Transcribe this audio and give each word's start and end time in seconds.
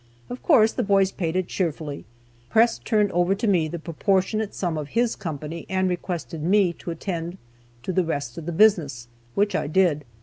Of 0.31 0.41
course 0.41 0.71
the 0.71 0.81
boys 0.81 1.11
paid 1.11 1.35
it 1.35 1.47
cheerfully. 1.47 2.05
Press 2.49 2.79
turned 2.79 3.11
over 3.11 3.35
to 3.35 3.45
me 3.45 3.67
the 3.67 3.77
proportionate 3.77 4.55
sum 4.55 4.75
of 4.75 4.87
his 4.97 5.15
company, 5.15 5.67
and 5.69 5.87
requested 5.87 6.41
me 6.41 6.73
to 6.79 6.89
attend 6.89 7.37
to 7.83 7.93
the 7.93 8.03
rest 8.03 8.35
of 8.35 8.47
the 8.47 8.51
business, 8.51 9.09
which 9.35 9.53
I 9.55 9.67
did. 9.67 10.03